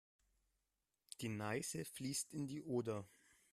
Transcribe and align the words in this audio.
Die 1.19 1.29
Neiße 1.29 1.85
fließt 1.85 2.33
in 2.33 2.47
die 2.47 2.63
Oder. 2.63 3.07